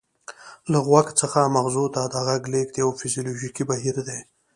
[0.71, 4.19] له غوږ څخه مغزو ته د غږ لیږد یو فزیولوژیکي بهیر دی